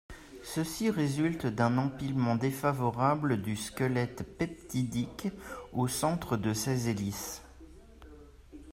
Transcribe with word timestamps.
Ceci 0.41 0.89
résulte 0.89 1.45
d'un 1.45 1.77
empilement 1.77 2.35
défavorable 2.35 3.39
du 3.39 3.55
squelette 3.55 4.23
peptidique 4.35 5.27
au 5.73 5.87
centre 5.87 6.37
de 6.37 6.55
ces 6.55 6.89
hélices. 6.89 7.43